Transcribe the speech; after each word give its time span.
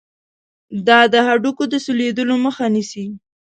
دا 0.87 0.99
د 1.13 1.15
هډوکو 1.27 1.63
د 1.69 1.73
سولیدلو 1.85 2.35
مخه 2.45 2.65
نیسي. 2.75 3.05